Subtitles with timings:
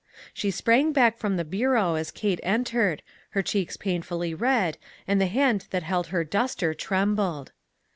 [0.33, 3.03] She sprang back from the bureau as Kate entered,
[3.37, 7.51] her cheeks painfully red, and the hand that held her duster trembled.